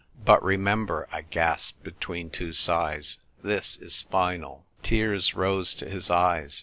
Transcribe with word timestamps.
"But 0.25 0.43
remember," 0.43 1.07
I 1.11 1.21
gasped, 1.21 1.83
between 1.83 2.31
two 2.31 2.53
sighs, 2.53 3.19
"this 3.43 3.77
is 3.77 4.01
final." 4.01 4.65
Tears 4.81 5.35
rose 5.35 5.75
to 5.75 5.87
his 5.87 6.09
eyes. 6.09 6.59